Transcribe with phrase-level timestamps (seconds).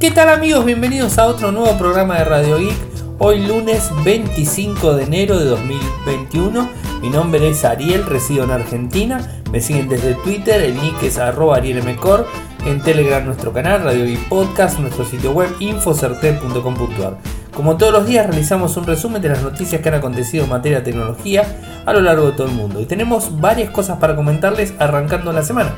[0.00, 0.64] ¿Qué tal amigos?
[0.64, 2.74] Bienvenidos a otro nuevo programa de Radio Geek.
[3.18, 6.70] Hoy lunes 25 de enero de 2021.
[7.02, 9.42] Mi nombre es Ariel, resido en Argentina.
[9.52, 11.58] Me siguen desde Twitter, el nick es arroba.
[11.58, 17.18] En Telegram nuestro canal, Radio Geek Podcast, nuestro sitio web infocertel.com.ar.
[17.54, 20.78] Como todos los días realizamos un resumen de las noticias que han acontecido en materia
[20.78, 21.44] de tecnología
[21.84, 22.80] a lo largo de todo el mundo.
[22.80, 25.74] Y tenemos varias cosas para comentarles arrancando la semana.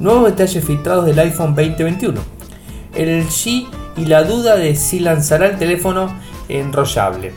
[0.00, 2.35] Nuevos detalles filtrados del iPhone 2021
[2.96, 6.14] el LG y la duda de si lanzará el teléfono
[6.48, 7.32] enrollable.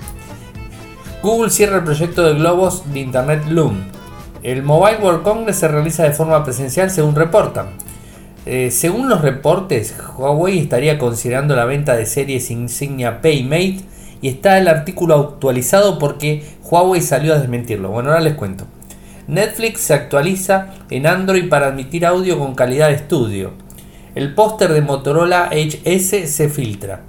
[1.22, 3.78] Google cierra el proyecto de globos de Internet Loom.
[4.42, 7.68] El Mobile World Congress se realiza de forma presencial según reportan.
[8.46, 13.82] Eh, según los reportes, Huawei estaría considerando la venta de series insignia Paymate
[14.22, 17.90] y está el artículo actualizado porque Huawei salió a desmentirlo.
[17.90, 18.66] Bueno, ahora les cuento.
[19.28, 23.52] Netflix se actualiza en Android para admitir audio con calidad de estudio.
[24.16, 27.02] El póster de Motorola HS se filtra.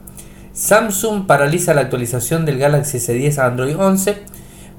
[0.52, 4.16] Samsung paraliza la actualización del Galaxy S10 a Android 11.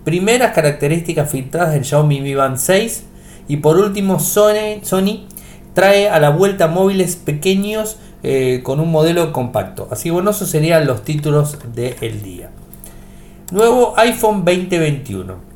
[0.04, 3.06] Primeras características filtradas del Xiaomi Mi Band 6.
[3.48, 5.26] Y por último, Sony,
[5.74, 9.88] trae a la vuelta móviles pequeños eh, con un modelo compacto.
[9.92, 12.52] Así bueno, esos serían los títulos del día.
[13.52, 15.51] Nuevo iPhone 2021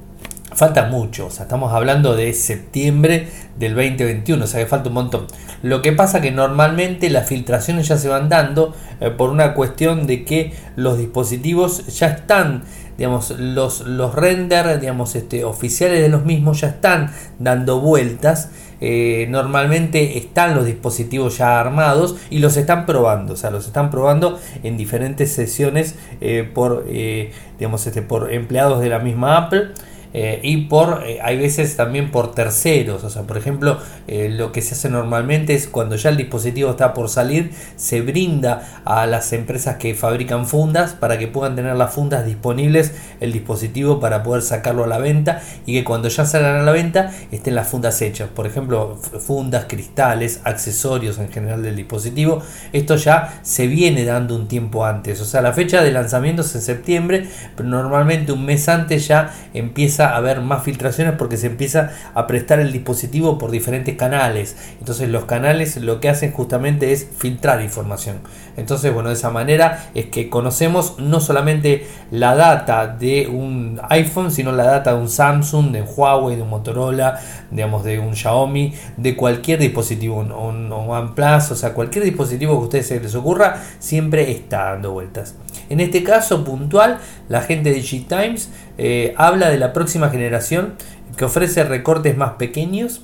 [0.55, 3.27] falta mucho, o sea, estamos hablando de septiembre
[3.59, 5.27] del 2021, o sea que falta un montón.
[5.61, 10.07] Lo que pasa que normalmente las filtraciones ya se van dando eh, por una cuestión
[10.07, 12.63] de que los dispositivos ya están,
[12.97, 18.49] digamos, los, los render, digamos, este, oficiales de los mismos ya están dando vueltas.
[18.79, 23.89] Eh, normalmente están los dispositivos ya armados y los están probando, o sea, los están
[23.89, 29.71] probando en diferentes sesiones eh, por, digamos, este, por empleados de la misma Apple.
[30.17, 34.53] Eh, y por eh, hay veces también por terceros o sea por ejemplo eh, lo
[34.53, 39.07] que se hace normalmente es cuando ya el dispositivo está por salir se brinda a
[39.07, 44.23] las empresas que fabrican fundas para que puedan tener las fundas disponibles el dispositivo para
[44.23, 47.67] poder sacarlo a la venta y que cuando ya salgan a la venta estén las
[47.67, 48.29] fundas hechas.
[48.29, 52.41] Por ejemplo fundas cristales accesorios en general del dispositivo.
[52.73, 55.21] Esto ya se viene dando un tiempo antes.
[55.21, 59.33] O sea la fecha de lanzamiento es en septiembre pero normalmente un mes antes ya
[59.53, 64.55] empieza a haber más filtraciones porque se empieza a prestar el dispositivo por diferentes canales.
[64.79, 68.17] Entonces los canales lo que hacen justamente es filtrar información.
[68.57, 74.31] Entonces, bueno, de esa manera es que conocemos no solamente la data de un iPhone,
[74.31, 77.19] sino la data de un Samsung, de un Huawei, de un Motorola,
[77.51, 82.59] digamos, de un Xiaomi, de cualquier dispositivo, un, un OnePlus, o sea, cualquier dispositivo que
[82.59, 85.35] a ustedes se les ocurra, siempre está dando vueltas.
[85.69, 86.99] En este caso puntual,
[87.29, 90.75] la gente de G-Times eh, habla de la próxima generación
[91.17, 93.01] que ofrece recortes más pequeños.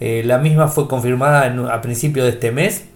[0.00, 2.86] Eh, la misma fue confirmada a principios de este mes.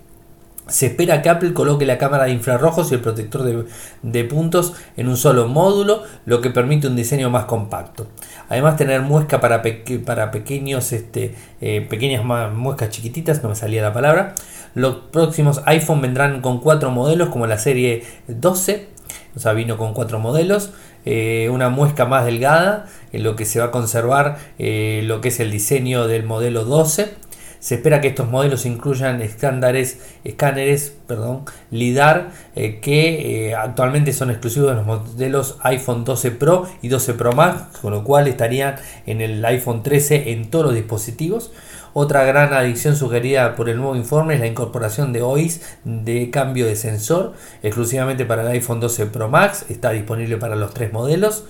[0.66, 3.66] Se espera que Apple coloque la cámara de infrarrojos y el protector
[4.02, 8.08] de, puntos en un solo módulo, lo que permite un diseño más compacto.
[8.50, 9.62] Además, tener muesca para,
[10.04, 14.34] para pequeños, este, eh, pequeñas muescas chiquititas, no me salía la palabra.
[14.74, 18.88] Los próximos iPhone vendrán con cuatro modelos, como la serie 12,
[19.36, 20.70] o sea, vino con cuatro modelos,
[21.04, 25.28] eh, una muesca más delgada, en lo que se va a conservar eh, lo que
[25.28, 27.14] es el diseño del modelo 12.
[27.60, 34.70] Se espera que estos modelos incluyan estándares, escáneres perdón, LIDAR eh, que actualmente son exclusivos
[34.70, 38.76] de los modelos iPhone 12 Pro y 12 Pro Max, con lo cual estarían
[39.06, 41.50] en el iPhone 13 en todos los dispositivos.
[41.94, 46.66] Otra gran adición sugerida por el nuevo informe es la incorporación de OIS de cambio
[46.66, 47.32] de sensor
[47.62, 49.64] exclusivamente para el iPhone 12 Pro Max.
[49.68, 51.44] Está disponible para los tres modelos,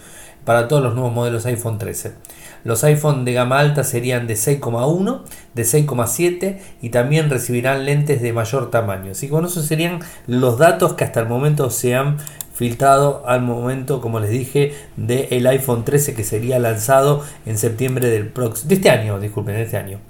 [0.49, 2.13] para todos los nuevos modelos iPhone 13.
[2.65, 5.21] Los iPhone de gama alta serían de 6,1,
[5.53, 9.11] de 6,7 y también recibirán lentes de mayor tamaño.
[9.13, 12.17] Así que eso serían los datos que hasta el momento se han
[12.55, 18.33] filtrado al momento, como les dije, del iPhone 13 que sería lanzado en septiembre del
[18.33, 20.01] de este año, disculpen, de este año.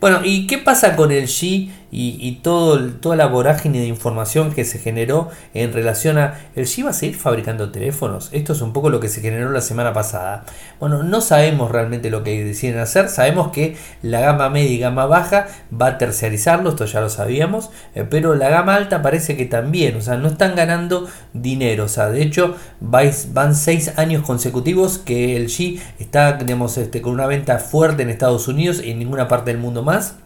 [0.00, 4.64] Bueno, ¿y qué pasa con el G y, todo, toda la vorágine de información que
[4.64, 8.30] se generó en relación a el G va a seguir fabricando teléfonos?
[8.32, 10.44] Esto es un poco lo que se generó la semana pasada.
[10.80, 15.06] Bueno, no sabemos realmente lo que deciden hacer, sabemos que la gama media y gama
[15.06, 19.46] baja va a terciarizarlo, esto ya lo sabíamos, eh, pero la gama alta parece que
[19.46, 24.98] también, o sea, no están ganando dinero, o sea, de hecho van seis años consecutivos
[24.98, 28.98] que el G está, digamos, este, con una venta fuerte en Estados Unidos y en
[28.98, 30.16] ninguna parte del mundo más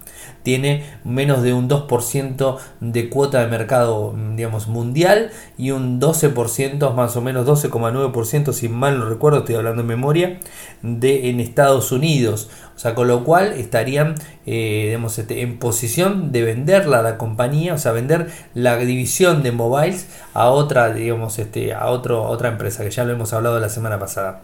[0.49, 7.15] tiene menos de un 2% de cuota de mercado digamos, mundial y un 12%, más
[7.19, 10.41] o menos 12,9%, si mal no recuerdo, estoy hablando en memoria,
[10.81, 12.49] de, en Estados Unidos.
[12.75, 14.15] O sea, con lo cual estarían
[14.47, 19.43] eh, digamos, este, en posición de venderla a la compañía, o sea, vender la división
[19.43, 23.61] de mobiles a otra, digamos, este, a otro, otra empresa, que ya lo hemos hablado
[23.61, 24.41] la semana pasada.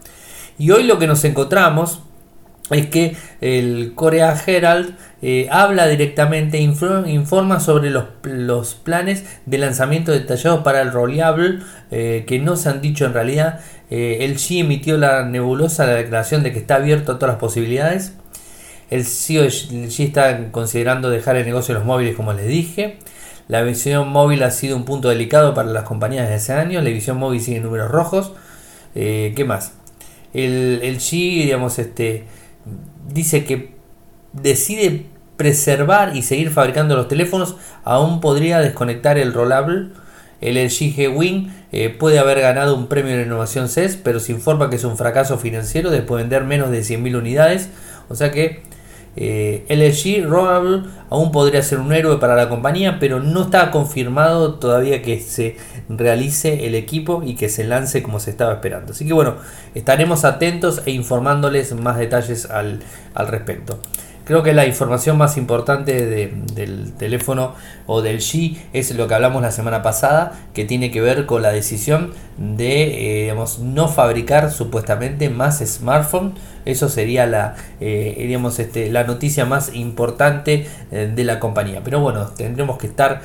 [0.58, 2.02] Y hoy lo que nos encontramos
[2.70, 10.62] es que el Korea Herald eh, habla directamente, informa sobre los, planes de lanzamiento detallados
[10.62, 13.60] para el Rollable eh, que no se han dicho en realidad.
[13.90, 17.40] Eh, el G emitió la nebulosa la declaración de que está abierto a todas las
[17.40, 18.14] posibilidades.
[18.90, 22.98] El CEO de está considerando dejar el negocio de los móviles como les dije.
[23.48, 26.82] La visión móvil ha sido un punto delicado para las compañías desde hace años.
[26.82, 28.32] La visión móvil sigue en números rojos.
[28.94, 29.72] ¿Qué más?
[30.32, 32.24] El, el G, digamos, este
[33.12, 33.74] dice que
[34.32, 35.06] decide
[35.36, 39.88] preservar y seguir fabricando los teléfonos, aún podría desconectar el rollable.
[40.40, 44.68] El LG G-Wing eh, puede haber ganado un premio de innovación CES, pero se informa
[44.68, 47.70] que es un fracaso financiero después de vender menos de 100.000 unidades.
[48.08, 48.62] O sea que
[49.16, 54.54] eh, LG Rollable aún podría ser un héroe para la compañía, pero no está confirmado
[54.54, 55.56] todavía que se
[55.88, 58.92] realice el equipo y que se lance como se estaba esperando.
[58.92, 59.36] Así que bueno,
[59.74, 62.80] estaremos atentos e informándoles más detalles al,
[63.14, 63.78] al respecto.
[64.24, 67.54] Creo que la información más importante del teléfono
[67.86, 71.42] o del G es lo que hablamos la semana pasada, que tiene que ver con
[71.42, 76.32] la decisión de eh, no fabricar supuestamente más smartphones.
[76.64, 81.82] Eso sería la, eh, digamos, este, la noticia más importante eh, de la compañía.
[81.84, 83.20] Pero bueno, tendremos que estar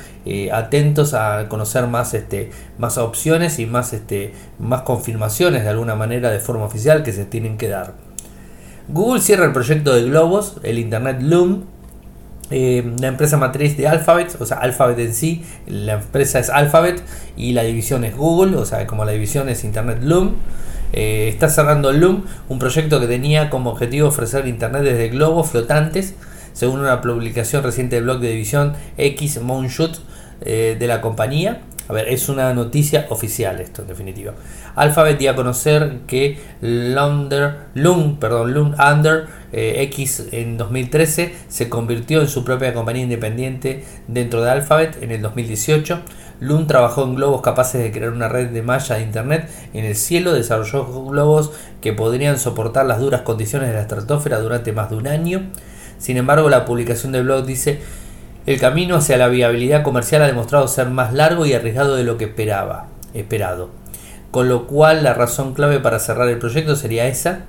[0.52, 6.30] atentos a conocer más, este, más opciones y más, este, más confirmaciones de alguna manera
[6.30, 8.09] de forma oficial que se tienen que dar.
[8.92, 11.62] Google cierra el proyecto de globos, el Internet Loom.
[12.50, 17.00] Eh, la empresa matriz de Alphabet, o sea, Alphabet en sí, la empresa es Alphabet
[17.36, 20.34] y la división es Google, o sea, como la división es Internet Loom.
[20.92, 26.14] Eh, está cerrando Loom, un proyecto que tenía como objetivo ofrecer Internet desde globos flotantes,
[26.52, 30.00] según una publicación reciente del blog de división X Moonshot
[30.40, 31.60] eh, de la compañía.
[31.90, 34.32] A ver, es una noticia oficial esto, en definitiva.
[34.76, 41.68] Alphabet dio a conocer que Lunder, Lung, perdón, Lung Under eh, X en 2013 se
[41.68, 46.00] convirtió en su propia compañía independiente dentro de Alphabet en el 2018.
[46.38, 49.96] Lung trabajó en globos capaces de crear una red de malla de internet en el
[49.96, 51.50] cielo, desarrolló globos
[51.80, 55.42] que podrían soportar las duras condiciones de la estratosfera durante más de un año.
[55.98, 57.80] Sin embargo, la publicación del blog dice
[58.50, 62.18] el camino hacia la viabilidad comercial ha demostrado ser más largo y arriesgado de lo
[62.18, 63.70] que esperaba, esperado.
[64.32, 67.44] Con lo cual la razón clave para cerrar el proyecto sería esa.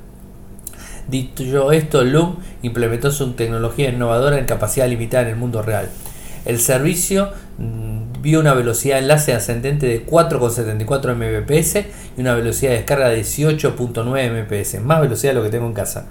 [1.07, 5.89] Dicho esto, Loom implementó su tecnología innovadora en capacidad limitada en el mundo real.
[6.45, 11.75] El servicio mm, vio una velocidad de enlace ascendente de 4,74 Mbps
[12.15, 15.74] y una velocidad de descarga de 18.9 Mbps, más velocidad de lo que tengo en
[15.74, 16.06] casa,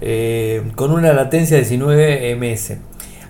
[0.00, 2.78] eh, con una latencia de 19 ms.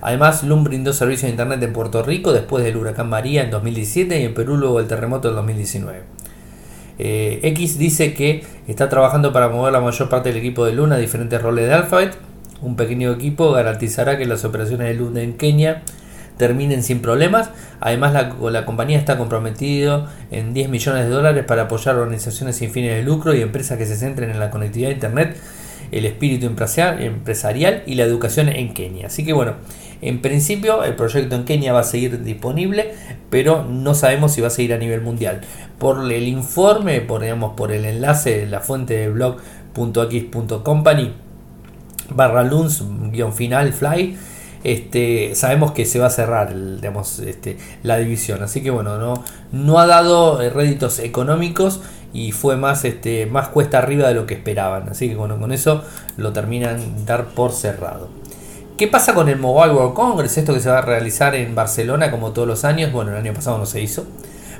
[0.01, 4.21] Además, LUM brindó servicio de Internet en Puerto Rico después del huracán María en 2017
[4.21, 6.03] y en Perú luego del terremoto en 2019.
[6.99, 10.93] Eh, X dice que está trabajando para mover la mayor parte del equipo de LUM
[10.93, 12.17] a diferentes roles de Alphabet.
[12.61, 15.83] Un pequeño equipo garantizará que las operaciones de LUM en Kenia
[16.41, 17.51] terminen sin problemas.
[17.81, 22.97] Además, la, compañía está comprometida en 10 millones de dólares para apoyar organizaciones sin fines
[22.97, 25.37] de lucro y empresas que se centren en la conectividad de Internet,
[25.93, 29.09] el espíritu empresarial y la educación en Kenia.
[29.09, 29.55] Así que bueno,
[30.03, 32.95] en principio, el proyecto en Kenia va a seguir disponible,
[33.29, 35.43] pero no sabemos si va a seguir a nivel mundial.
[35.79, 41.13] Por el informe, por, por el enlace, la fuente de blog.x.company
[42.13, 42.83] barra luns
[43.35, 44.17] final fly
[44.63, 46.55] este, sabemos que se va a cerrar
[47.25, 48.43] este, la división.
[48.43, 51.81] Así que bueno no, no ha dado eh, réditos económicos
[52.13, 54.89] y fue más, este, más cuesta arriba de lo que esperaban.
[54.89, 55.85] Así que bueno con eso
[56.17, 58.09] lo terminan dar por cerrado
[58.81, 60.39] ¿Qué pasa con el Mobile World Congress?
[60.39, 62.91] Esto que se va a realizar en Barcelona como todos los años.
[62.91, 64.07] Bueno, el año pasado no se hizo,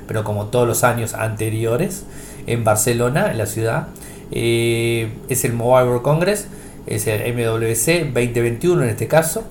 [0.07, 2.05] pero como todos los años anteriores
[2.45, 3.87] en Barcelona, en la ciudad.
[4.29, 6.47] Eh, es el Mobile World Congress,
[6.85, 9.43] es el MWC 2021 en este caso.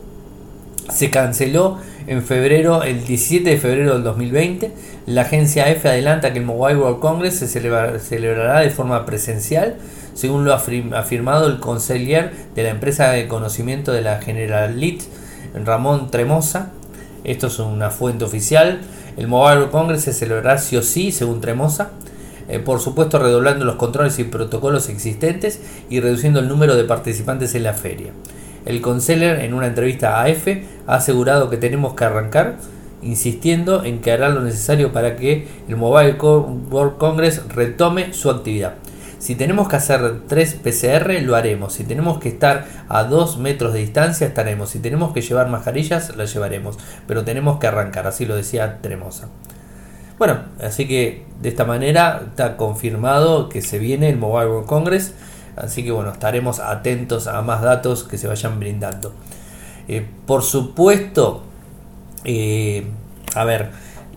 [0.89, 4.71] Se canceló en febrero, el 17 de febrero del 2020.
[5.07, 9.79] La agencia F adelanta que el Mobile World Congress se celebrará de forma presencial
[10.15, 10.63] según lo ha
[10.99, 15.03] afirmado el conseller de la empresa de conocimiento de la Generalit,
[15.65, 16.71] Ramón Tremosa.
[17.25, 18.81] Esto es una fuente oficial.
[19.17, 21.91] El Mobile Congress se celebrará sí o sí, según Tremosa.
[22.49, 27.55] Eh, por supuesto, redoblando los controles y protocolos existentes y reduciendo el número de participantes
[27.55, 28.13] en la feria.
[28.65, 30.49] El conseller en una entrevista a AF
[30.87, 32.57] ha asegurado que tenemos que arrancar,
[33.03, 38.75] insistiendo en que hará lo necesario para que el Mobile World Congress retome su actividad.
[39.21, 41.75] Si tenemos que hacer 3 PCR, lo haremos.
[41.75, 44.71] Si tenemos que estar a 2 metros de distancia, estaremos.
[44.71, 46.79] Si tenemos que llevar mascarillas, las llevaremos.
[47.07, 49.29] Pero tenemos que arrancar, así lo decía Tremosa.
[50.19, 55.13] Bueno, así que de esta manera está confirmado que se viene el Mobile World Congress.
[55.55, 59.13] Así que bueno, estaremos atentos a más datos que se vayan brindando.
[59.87, 61.43] Eh, por supuesto,
[62.25, 62.87] eh,
[63.35, 63.71] a ver,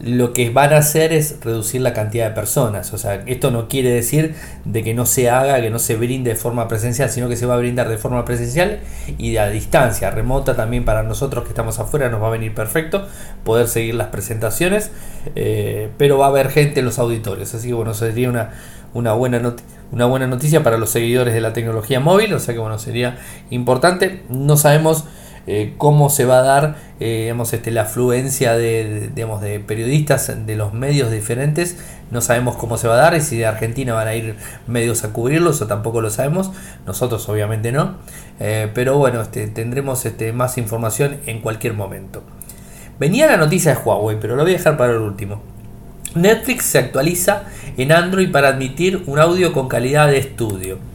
[0.03, 2.93] lo que van a hacer es reducir la cantidad de personas.
[2.93, 6.31] O sea, esto no quiere decir de que no se haga, que no se brinde
[6.31, 8.79] de forma presencial, sino que se va a brindar de forma presencial
[9.17, 13.07] y a distancia, remota también para nosotros que estamos afuera nos va a venir perfecto
[13.45, 14.91] poder seguir las presentaciones,
[15.35, 18.51] eh, pero va a haber gente en los auditorios, así que bueno, sería una,
[18.93, 19.55] una buena
[19.91, 23.19] una buena noticia para los seguidores de la tecnología móvil, o sea que bueno, sería
[23.51, 24.23] importante.
[24.27, 25.05] No sabemos
[25.45, 30.73] eh, cómo se va a dar eh, este, la afluencia de, de periodistas de los
[30.73, 31.77] medios diferentes.
[32.11, 34.35] No sabemos cómo se va a dar y si de Argentina van a ir
[34.67, 36.51] medios a cubrirlos o tampoco lo sabemos.
[36.85, 37.95] Nosotros obviamente no.
[38.39, 42.23] Eh, pero bueno, este, tendremos este, más información en cualquier momento.
[42.99, 45.41] Venía la noticia de Huawei, pero lo voy a dejar para el último.
[46.15, 47.45] Netflix se actualiza
[47.75, 50.92] en Android para admitir un audio con calidad de estudio.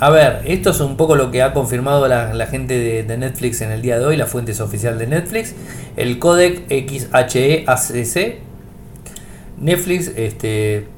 [0.00, 3.70] A ver, esto es un poco lo que ha confirmado la, gente de, Netflix en
[3.70, 5.54] el día de hoy, la fuente es oficial de Netflix.
[5.96, 8.38] El codec XHE-ACC.
[9.60, 10.88] Netflix este,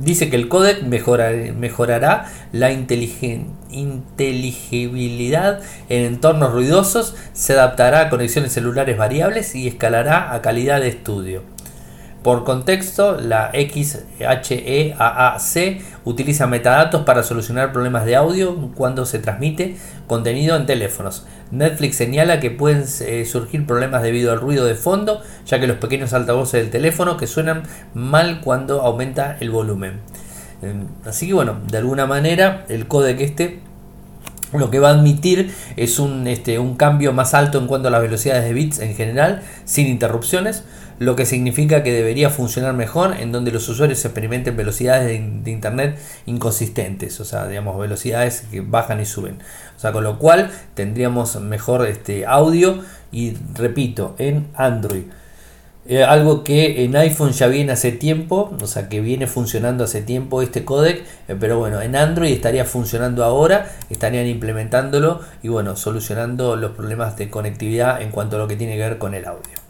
[0.00, 5.60] dice que el codec mejorará la inteligibilidad
[5.90, 11.55] en entornos ruidosos, se adaptará a conexiones celulares variables y escalará a calidad de estudio.
[12.26, 14.18] Por contexto, la XHEAAC
[16.04, 19.76] utiliza metadatos para solucionar problemas de audio cuando se transmite
[20.08, 21.24] contenido en teléfonos.
[21.52, 25.76] Netflix señala que pueden eh, surgir problemas debido al ruido de fondo, ya que los
[25.76, 27.62] pequeños altavoces del teléfono que suenan
[27.94, 30.00] mal cuando aumenta el volumen.
[30.62, 33.60] Em, así que bueno, de alguna manera el codec este
[34.52, 37.90] lo que va a admitir es un, este, un cambio más alto en cuanto a
[37.90, 40.64] las velocidades de bits en general, sin interrupciones
[40.98, 45.98] lo que significa que debería funcionar mejor en donde los usuarios experimenten velocidades de, internet
[46.24, 49.38] inconsistentes, o sea, digamos, velocidades que bajan y suben.
[49.76, 55.04] O sea, con lo cual tendríamos mejor este audio y repito, en Android.
[55.88, 60.02] Eh, algo que en iPhone ya viene hace tiempo, o sea que viene funcionando hace
[60.02, 65.76] tiempo este codec, eh, pero bueno, en Android estaría funcionando ahora, estarían implementándolo y bueno,
[65.76, 69.26] solucionando los problemas de conectividad en cuanto a lo que tiene que ver con el
[69.26, 69.65] audio.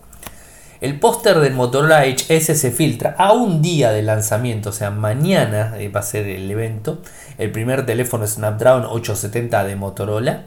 [0.81, 5.75] El póster del Motorola HS se filtra a un día de lanzamiento, o sea, mañana
[5.79, 7.01] eh, va a ser el evento.
[7.39, 10.43] El primer teléfono Snapdragon 870 de Motorola,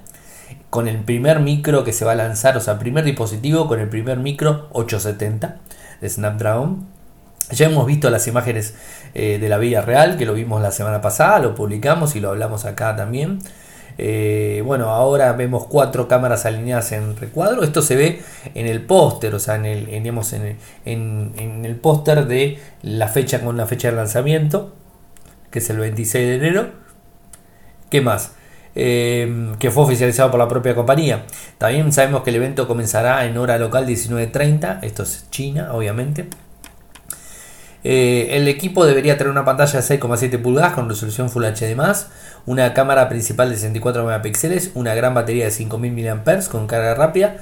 [0.69, 3.89] con el primer micro que se va a lanzar, o sea, primer dispositivo con el
[3.89, 5.57] primer micro 870
[5.99, 6.85] de Snapdragon.
[7.51, 8.75] Ya hemos visto las imágenes
[9.15, 12.29] eh, de la vida real, que lo vimos la semana pasada, lo publicamos y lo
[12.29, 13.39] hablamos acá también.
[14.01, 17.63] Eh, bueno, ahora vemos cuatro cámaras alineadas en recuadro.
[17.63, 18.21] Esto se ve
[18.55, 19.89] en el póster, o sea, en el,
[20.85, 24.73] en, el póster de la fecha con la fecha de lanzamiento,
[25.51, 26.69] que es el 26 de enero.
[27.89, 28.35] ¿Qué más?
[28.75, 31.25] Eh, que fue oficializado por la propia compañía.
[31.57, 34.79] También sabemos que el evento comenzará en hora local 19.30.
[34.81, 36.29] Esto es China, obviamente.
[37.83, 41.75] Eh, el equipo debería tener una pantalla de 6,7 pulgadas con resolución Full HD+,
[42.45, 47.37] una cámara principal de 64 megapíxeles, una gran batería de 5000 mAh con carga rápida,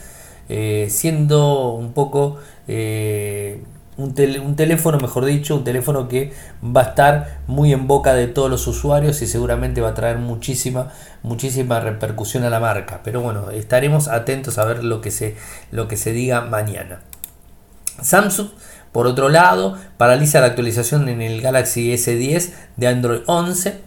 [0.50, 3.63] eh, siendo un poco eh,
[3.98, 6.32] un, teléfono, mejor dicho, un teléfono que
[6.63, 10.20] va a estar muy en boca de todos los usuarios y seguramente va a traer
[10.20, 10.91] muchísima,
[11.24, 13.01] muchísima repercusión a la marca.
[13.03, 15.36] Pero bueno, estaremos atentos a ver lo que se,
[15.72, 17.00] lo que se diga mañana.
[18.01, 18.50] Samsung
[18.98, 23.80] por otro lado, paraliza la actualización en el Galaxy S10 de Android 11.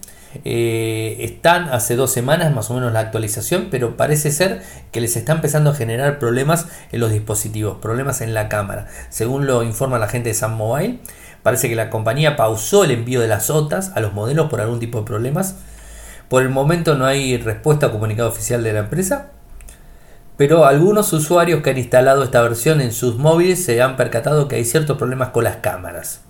[0.45, 4.61] Eh, están hace dos semanas más o menos la actualización, pero parece ser
[4.93, 8.87] que les está empezando a generar problemas en los dispositivos, problemas en la cámara.
[9.09, 10.99] Según lo informa la gente de Sam Mobile,
[11.43, 14.79] parece que la compañía pausó el envío de las OTAs a los modelos por algún
[14.79, 15.57] tipo de problemas.
[16.29, 19.31] Por el momento no hay respuesta o comunicado oficial de la empresa,
[20.41, 24.55] pero algunos usuarios que han instalado esta versión en sus móviles se han percatado que
[24.55, 26.21] hay ciertos problemas con las cámaras.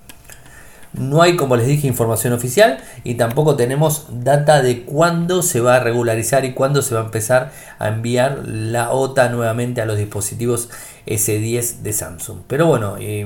[0.92, 5.78] No hay, como les dije, información oficial y tampoco tenemos data de cuándo se va
[5.78, 9.98] a regularizar y cuándo se va a empezar a enviar la OTA nuevamente a los
[9.98, 10.70] dispositivos
[11.08, 12.40] S10 de Samsung.
[12.48, 13.26] Pero bueno, eh,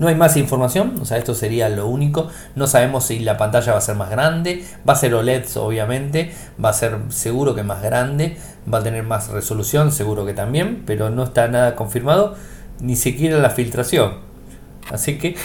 [0.00, 2.28] No hay más información, o sea, esto sería lo único.
[2.54, 6.32] No sabemos si la pantalla va a ser más grande, va a ser OLED obviamente,
[6.62, 8.38] va a ser seguro que más grande,
[8.72, 12.34] va a tener más resolución, seguro que también, pero no está nada confirmado,
[12.80, 14.14] ni siquiera la filtración.
[14.90, 15.36] Así que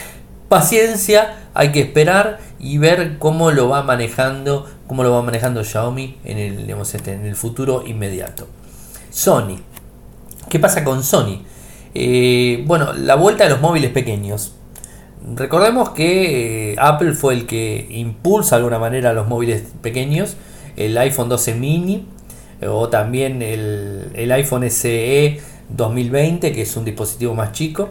[0.50, 6.18] paciencia, hay que esperar y ver cómo lo va manejando, cómo lo va manejando Xiaomi
[6.24, 8.48] en el, este, en el futuro inmediato.
[9.10, 9.58] Sony.
[10.50, 11.44] ¿Qué pasa con Sony?
[11.94, 14.56] Eh, bueno, la vuelta de los móviles pequeños.
[15.34, 20.36] Recordemos que eh, Apple fue el que impulsa de alguna manera los móviles pequeños,
[20.76, 22.06] el iPhone 12 mini
[22.68, 25.40] o también el, iPhone SE
[25.70, 27.90] 2020, que es un dispositivo más chico.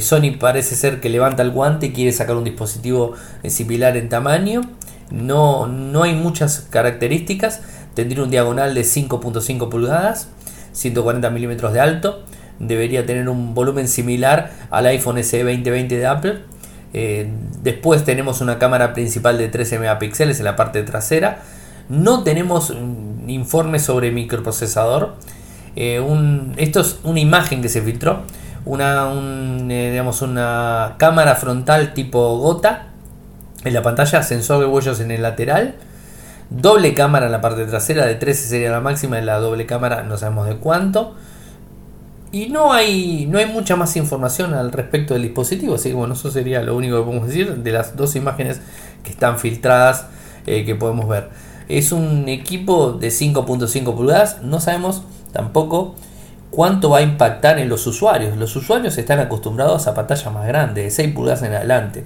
[0.00, 3.12] Sony parece ser que levanta el guante y quiere sacar un dispositivo
[3.46, 4.62] similar en tamaño.
[5.10, 7.60] No, no hay muchas características.
[7.94, 10.28] Tendría un diagonal de 5.5 pulgadas,
[10.72, 12.24] 140 milímetros de alto
[12.58, 16.38] debería tener un volumen similar al iPhone SE 2020 de Apple.
[16.92, 17.28] Eh,
[17.62, 21.42] después tenemos una cámara principal de 13 megapíxeles en la parte trasera.
[21.88, 22.72] No tenemos
[23.26, 25.14] informes sobre microprocesador.
[25.76, 26.02] Eh,
[26.56, 28.22] esto es una imagen que se filtró.
[28.64, 29.12] Una,
[29.68, 32.88] eh, digamos, una cámara frontal tipo gota
[33.64, 35.76] en la pantalla, sensor de huellos en el lateral.
[36.50, 40.02] Doble cámara en la parte trasera, de 13 sería la máxima, en la doble cámara
[40.02, 41.14] no sabemos de cuánto.
[42.32, 46.14] Y no hay, no hay mucha más información al respecto del dispositivo, así que bueno,
[46.14, 48.60] eso sería lo único que podemos decir de las dos imágenes
[49.04, 50.06] que están filtradas
[50.46, 51.30] eh, que podemos ver.
[51.68, 55.02] Es un equipo de 5.5 pulgadas, no sabemos
[55.36, 55.94] tampoco
[56.50, 58.38] cuánto va a impactar en los usuarios.
[58.38, 62.04] Los usuarios están acostumbrados a pantallas más grandes, de 6 pulgadas en adelante.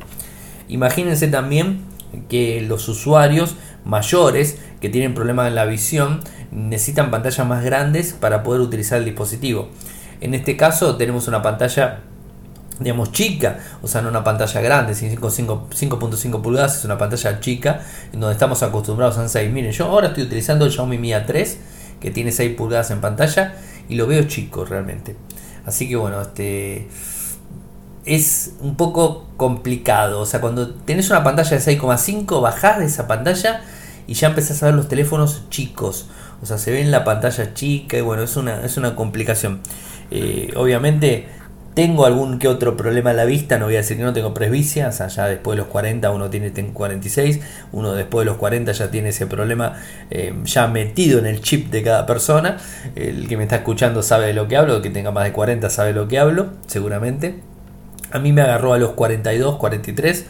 [0.68, 1.84] Imagínense también
[2.28, 8.42] que los usuarios mayores que tienen problemas en la visión necesitan pantallas más grandes para
[8.42, 9.68] poder utilizar el dispositivo.
[10.20, 12.00] En este caso tenemos una pantalla
[12.80, 18.20] digamos chica, o sea, no una pantalla grande, 5.5 pulgadas es una pantalla chica, en
[18.20, 19.52] donde estamos acostumbrados a 6.
[19.52, 21.56] Miren, yo ahora estoy utilizando el Xiaomi Mi A3,
[22.00, 23.54] que tiene 6 pulgadas en pantalla,
[23.88, 25.16] y lo veo chico realmente.
[25.66, 26.88] Así que bueno, este
[28.06, 33.06] es un poco complicado, o sea, cuando tenés una pantalla de 6,5, bajás de esa
[33.06, 33.62] pantalla
[34.06, 36.08] y ya empezás a ver los teléfonos chicos,
[36.42, 39.60] o sea, se ve en la pantalla chica y bueno, es una, es una complicación.
[40.10, 41.28] Eh, obviamente
[41.74, 44.34] tengo algún que otro problema en la vista, no voy a decir que no tengo
[44.34, 47.40] presbicia, o sea, ya después de los 40 uno tiene 46,
[47.72, 49.76] uno después de los 40 ya tiene ese problema
[50.10, 52.56] eh, ya metido en el chip de cada persona.
[52.96, 55.32] El que me está escuchando sabe de lo que hablo, el que tenga más de
[55.32, 57.36] 40 sabe de lo que hablo, seguramente.
[58.10, 60.26] A mí me agarró a los 42, 43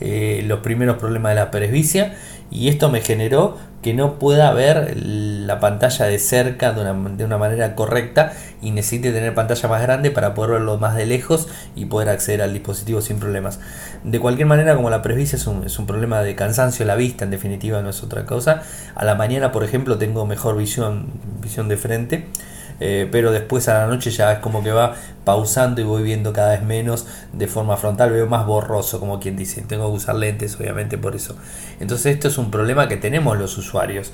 [0.00, 2.14] eh, los primeros problemas de la presbicia
[2.50, 7.24] y esto me generó que no pueda ver la pantalla de cerca de una, de
[7.24, 11.48] una, manera correcta y necesite tener pantalla más grande para poder verlo más de lejos
[11.74, 13.58] y poder acceder al dispositivo sin problemas.
[14.04, 17.24] De cualquier manera, como la presbicia es un, es un problema de cansancio la vista,
[17.24, 18.62] en definitiva no es otra cosa,
[18.94, 21.06] a la mañana, por ejemplo, tengo mejor visión,
[21.40, 22.26] visión de frente
[22.80, 26.32] eh, pero después a la noche ya es como que va pausando y voy viendo
[26.32, 30.16] cada vez menos de forma frontal, veo más borroso, como quien dice, tengo que usar
[30.16, 31.36] lentes obviamente por eso.
[31.78, 34.12] Entonces esto es un problema que tenemos los usuarios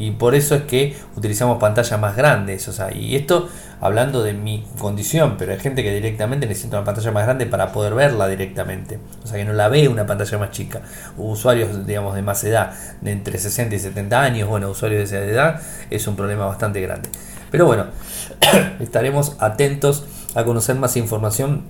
[0.00, 2.68] Y por eso es que utilizamos pantallas más grandes.
[2.68, 3.48] O sea, y esto
[3.80, 7.72] hablando de mi condición, pero hay gente que directamente necesita una pantalla más grande para
[7.72, 9.00] poder verla directamente.
[9.24, 10.82] O sea, que no la ve una pantalla más chica.
[11.16, 15.24] Usuarios, digamos, de más edad, de entre 60 y 70 años, bueno, usuarios de esa
[15.24, 17.08] edad, es un problema bastante grande.
[17.50, 17.86] Pero bueno,
[18.80, 21.62] estaremos atentos a conocer más información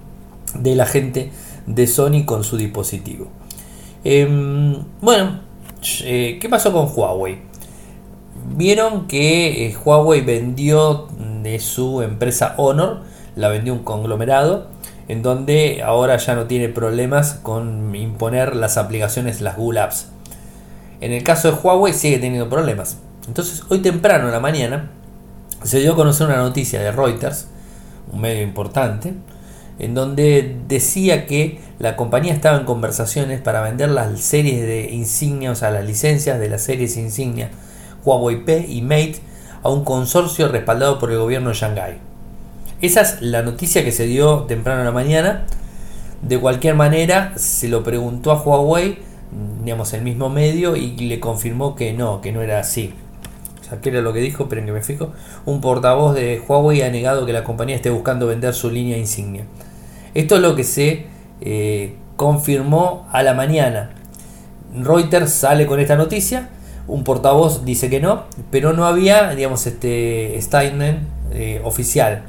[0.54, 1.30] de la gente
[1.66, 3.28] de Sony con su dispositivo.
[4.04, 5.40] Em, bueno,
[6.02, 7.38] eh, ¿qué pasó con Huawei?
[8.56, 11.08] Vieron que eh, Huawei vendió
[11.42, 13.02] de su empresa Honor,
[13.36, 14.68] la vendió un conglomerado,
[15.08, 20.08] en donde ahora ya no tiene problemas con imponer las aplicaciones, las Google Apps.
[21.00, 22.98] En el caso de Huawei sigue teniendo problemas.
[23.26, 24.90] Entonces hoy temprano en la mañana
[25.62, 27.48] se dio a conocer una noticia de Reuters,
[28.12, 29.14] un medio importante,
[29.78, 35.52] en donde decía que la compañía estaba en conversaciones para vender las series de insignia,
[35.52, 37.50] o sea, las licencias de las series insignia
[38.04, 39.16] Huawei P y Mate
[39.62, 41.98] a un consorcio respaldado por el gobierno de Shanghái.
[42.80, 45.46] Esa es la noticia que se dio temprano en la mañana.
[46.22, 48.98] De cualquier manera, se lo preguntó a Huawei,
[49.64, 52.94] digamos, el mismo medio, y le confirmó que no, que no era así.
[53.82, 54.44] ¿Qué era lo que dijo?
[54.44, 55.12] Esperen que me fijo.
[55.44, 59.44] Un portavoz de Huawei ha negado que la compañía esté buscando vender su línea insignia.
[60.14, 61.06] Esto es lo que se
[61.40, 63.90] eh, confirmó a la mañana.
[64.74, 66.48] Reuters sale con esta noticia,
[66.86, 71.00] un portavoz dice que no, pero no había, digamos, este statement
[71.32, 72.24] eh, oficial.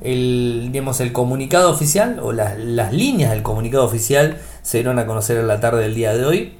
[0.00, 5.06] El, digamos, el comunicado oficial o las, las líneas del comunicado oficial se dieron a
[5.06, 6.54] conocer en la tarde del día de hoy.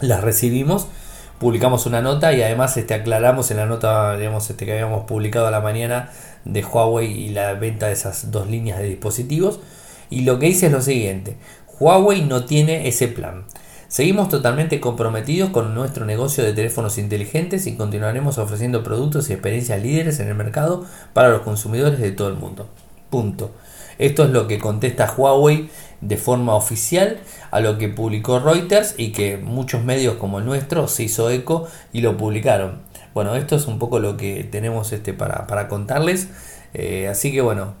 [0.00, 0.88] Las recibimos
[1.42, 5.48] publicamos una nota y además este, aclaramos en la nota digamos, este, que habíamos publicado
[5.48, 6.10] a la mañana
[6.44, 9.58] de Huawei y la venta de esas dos líneas de dispositivos.
[10.08, 11.36] Y lo que dice es lo siguiente,
[11.80, 13.42] Huawei no tiene ese plan.
[13.88, 19.82] Seguimos totalmente comprometidos con nuestro negocio de teléfonos inteligentes y continuaremos ofreciendo productos y experiencias
[19.82, 22.68] líderes en el mercado para los consumidores de todo el mundo.
[23.10, 23.50] Punto.
[23.98, 25.68] Esto es lo que contesta Huawei
[26.00, 30.88] de forma oficial a lo que publicó Reuters y que muchos medios como el nuestro
[30.88, 32.82] se hizo eco y lo publicaron.
[33.14, 36.28] Bueno, esto es un poco lo que tenemos este para, contarles.
[36.74, 37.74] Eh, así que bueno,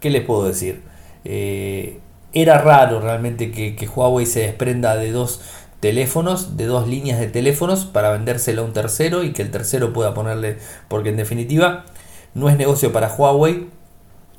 [0.00, 0.82] ¿qué les puedo decir?
[1.24, 2.00] Eh,
[2.32, 5.40] era raro realmente que, que, Huawei se desprenda de dos
[5.80, 9.92] teléfonos, de dos líneas de teléfonos para vendérselo a un tercero y que el tercero
[9.92, 11.84] pueda ponerle, porque en definitiva
[12.34, 13.68] no es negocio para Huawei.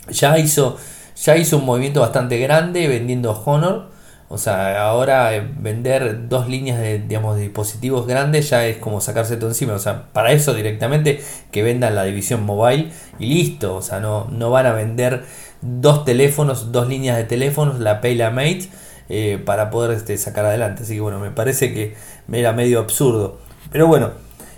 [0.10, 0.78] Ya hizo
[1.16, 3.94] ya hizo un movimiento bastante grande vendiendo Honor.
[4.28, 9.38] O sea, ahora eh, vender dos líneas de, digamos, dispositivos grandes ya es como sacarse
[9.38, 9.74] todo encima.
[9.74, 13.76] O sea, para eso directamente que vendan la división mobile y listo.
[13.76, 15.24] O sea, no, no van a vender
[15.62, 18.70] dos teléfonos, dos líneas de teléfonos, la Pay la Mate,
[19.10, 20.84] eh, para poder este, sacar adelante.
[20.84, 21.96] Así que bueno, me parece que
[22.32, 23.40] era medio absurdo.
[23.72, 24.12] Pero bueno,